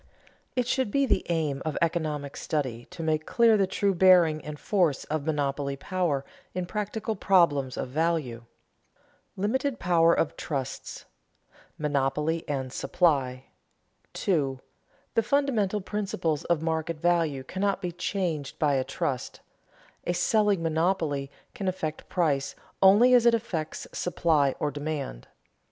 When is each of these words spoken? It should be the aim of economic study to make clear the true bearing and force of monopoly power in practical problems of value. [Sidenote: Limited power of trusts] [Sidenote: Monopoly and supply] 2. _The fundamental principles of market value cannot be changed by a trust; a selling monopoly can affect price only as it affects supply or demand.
It 0.55 0.65
should 0.65 0.89
be 0.89 1.05
the 1.05 1.27
aim 1.29 1.61
of 1.63 1.77
economic 1.79 2.35
study 2.35 2.85
to 2.85 3.03
make 3.03 3.27
clear 3.27 3.55
the 3.55 3.67
true 3.67 3.93
bearing 3.93 4.43
and 4.43 4.59
force 4.59 5.03
of 5.03 5.27
monopoly 5.27 5.75
power 5.75 6.25
in 6.55 6.65
practical 6.65 7.15
problems 7.15 7.77
of 7.77 7.89
value. 7.89 8.45
[Sidenote: 9.29 9.37
Limited 9.37 9.77
power 9.79 10.11
of 10.15 10.35
trusts] 10.35 11.05
[Sidenote: 11.49 11.55
Monopoly 11.77 12.43
and 12.49 12.73
supply] 12.73 13.45
2. 14.13 14.59
_The 15.15 15.23
fundamental 15.23 15.81
principles 15.81 16.45
of 16.45 16.63
market 16.63 16.99
value 16.99 17.43
cannot 17.43 17.79
be 17.79 17.91
changed 17.91 18.57
by 18.57 18.73
a 18.73 18.83
trust; 18.83 19.41
a 20.07 20.15
selling 20.15 20.63
monopoly 20.63 21.29
can 21.53 21.67
affect 21.67 22.09
price 22.09 22.55
only 22.81 23.13
as 23.13 23.27
it 23.27 23.35
affects 23.35 23.85
supply 23.93 24.55
or 24.59 24.71
demand. 24.71 25.27